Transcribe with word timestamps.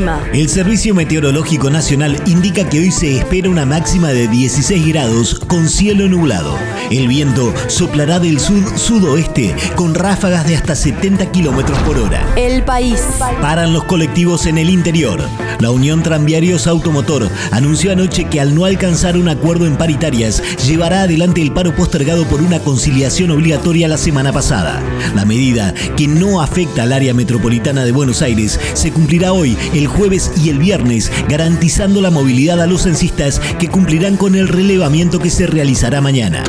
El 0.00 0.06
clima. 0.06 0.30
El 0.32 0.48
Servicio 0.48 0.94
Meteorológico 0.94 1.68
Nacional 1.68 2.22
indica 2.26 2.66
que 2.68 2.78
hoy 2.80 2.90
se 2.90 3.18
espera 3.18 3.50
una 3.50 3.66
máxima 3.66 4.08
de 4.08 4.28
16 4.28 4.86
grados 4.88 5.38
con 5.46 5.68
cielo 5.68 6.08
nublado. 6.08 6.56
El 6.90 7.06
viento 7.06 7.52
soplará 7.68 8.18
del 8.18 8.40
sud-sudoeste 8.40 9.54
con 9.76 9.94
ráfagas 9.94 10.46
de 10.46 10.56
hasta 10.56 10.74
70 10.74 11.30
kilómetros 11.32 11.78
por 11.80 11.98
hora. 11.98 12.26
El 12.36 12.62
país. 12.62 13.00
Paran 13.42 13.72
los 13.72 13.84
colectivos 13.84 14.46
en 14.46 14.56
el 14.56 14.70
interior. 14.70 15.20
La 15.58 15.70
Unión 15.70 16.02
Tranviarios 16.02 16.66
Automotor 16.66 17.28
anunció 17.50 17.92
anoche 17.92 18.24
que 18.24 18.40
al 18.40 18.54
no 18.54 18.64
alcanzar 18.64 19.18
un 19.18 19.28
acuerdo 19.28 19.66
en 19.66 19.76
paritarias, 19.76 20.42
llevará 20.66 21.02
adelante 21.02 21.42
el 21.42 21.52
paro 21.52 21.74
postergado 21.76 22.24
por 22.24 22.40
una 22.40 22.60
conciliación 22.60 23.30
obligatoria 23.30 23.86
la 23.86 23.98
semana 23.98 24.32
pasada. 24.32 24.82
La 25.14 25.26
medida, 25.26 25.74
que 25.96 26.08
no 26.08 26.40
afecta 26.40 26.84
al 26.84 26.92
área 26.92 27.12
metropolitana 27.12 27.84
de 27.84 27.92
Buenos 27.92 28.22
Aires, 28.22 28.58
se 28.72 28.90
cumplirá 28.90 29.32
hoy, 29.32 29.56
el 29.74 29.89
jueves 29.90 30.32
y 30.42 30.48
el 30.48 30.58
viernes, 30.58 31.12
garantizando 31.28 32.00
la 32.00 32.10
movilidad 32.10 32.60
a 32.60 32.66
los 32.66 32.82
censistas 32.82 33.40
que 33.58 33.68
cumplirán 33.68 34.16
con 34.16 34.34
el 34.34 34.48
relevamiento 34.48 35.18
que 35.18 35.30
se 35.30 35.46
realizará 35.46 36.00
mañana. 36.00 36.42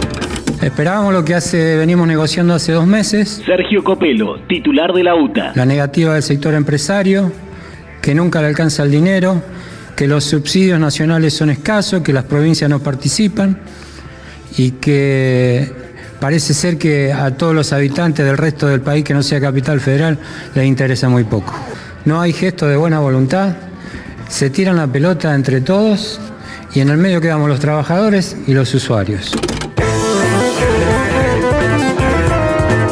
Esperábamos 0.62 1.14
lo 1.14 1.26
que 1.26 1.34
hace, 1.34 1.76
venimos 1.76 2.08
negociando 2.08 2.54
hace 2.54 2.72
dos 2.72 2.86
meses. 2.86 3.42
Sergio 3.46 3.84
Copelo, 3.84 4.40
titular 4.48 4.94
de 4.94 5.04
la 5.04 5.16
UTA. 5.16 5.54
La 5.56 5.66
negativa 5.66 6.14
del 6.14 6.24
sector 6.24 6.54
empresario, 6.54 7.32
que 8.02 8.14
nunca 8.14 8.42
le 8.42 8.48
alcanza 8.48 8.84
el 8.84 8.92
dinero, 8.92 9.42
que 9.96 10.08
los 10.08 10.24
subsidios 10.24 10.80
nacionales 10.80 11.34
son 11.34 11.50
escasos, 11.50 12.02
que 12.02 12.14
las 12.14 12.26
provincias 12.26 12.70
no 12.70 12.80
participan 12.80 13.60
y 14.58 14.72
que 14.72 15.72
parece 16.20 16.54
ser 16.54 16.78
que 16.78 17.12
a 17.12 17.36
todos 17.36 17.56
los 17.56 17.74
habitantes 17.74 18.24
del 18.24 18.38
resto 18.38 18.68
del 18.68 18.82
país 18.82 19.04
que 19.04 19.14
no 19.14 19.24
sea 19.24 19.42
capital 19.42 19.80
federal 19.80 20.20
les 20.54 20.66
interesa 20.66 21.10
muy 21.10 21.24
poco. 21.24 21.54
No 22.06 22.20
hay 22.20 22.34
gesto 22.34 22.68
de 22.68 22.78
buena 22.78 23.00
voluntad, 23.00 23.56
se 24.28 24.50
tiran 24.50 24.78
la 24.78 24.88
pelota 24.88 25.36
entre 25.36 25.62
todos 25.62 26.20
y 26.74 26.80
en 26.80 26.90
el 26.90 26.98
medio 26.98 27.22
quedamos 27.22 27.48
los 27.48 27.60
trabajadores 27.60 28.36
y 28.48 28.54
los 28.54 28.74
usuarios. 28.74 29.32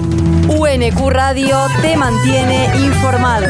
UNQ 0.48 1.10
Radio 1.10 1.58
te 1.82 1.98
mantiene 1.98 2.70
informado. 2.78 3.48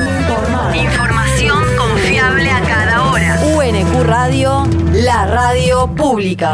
Información 0.73 1.59
confiable 1.77 2.49
a 2.49 2.61
cada 2.61 3.11
hora. 3.11 3.39
UNQ 3.55 4.03
Radio, 4.03 4.67
la 4.93 5.27
radio 5.27 5.87
pública. 5.95 6.53